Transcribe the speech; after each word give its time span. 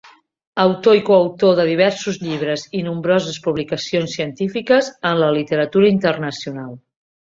Autor 0.61 0.95
i 0.99 1.03
coautor 1.09 1.53
de 1.59 1.65
diversos 1.73 2.17
llibres 2.23 2.65
i 2.79 2.83
nombroses 2.89 3.39
publicacions 3.47 4.19
científiques 4.21 4.93
en 5.15 5.25
la 5.25 5.33
literatura 5.41 5.97
internacional. 6.01 6.79